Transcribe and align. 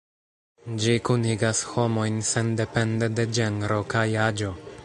Ĝi 0.85 0.95
kunigas 1.09 1.61
homojn 1.73 2.19
sendepende 2.31 3.13
de 3.19 3.31
ĝenro 3.41 3.81
kaj 3.97 4.07
aĝo. 4.31 4.55